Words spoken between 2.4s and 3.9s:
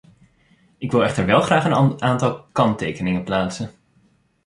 kanttekeningen plaatsen.